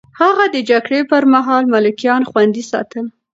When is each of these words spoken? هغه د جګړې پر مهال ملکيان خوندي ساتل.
هغه 0.21 0.45
د 0.55 0.57
جګړې 0.69 1.01
پر 1.11 1.23
مهال 1.33 1.63
ملکيان 1.75 2.21
خوندي 2.29 2.63
ساتل. 2.71 3.05